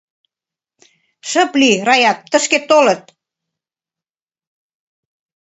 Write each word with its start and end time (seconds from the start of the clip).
—Шып 1.29 1.51
лий, 1.59 1.77
Раят, 1.87 2.19
тышке 2.31 2.59
толыт! 2.69 3.03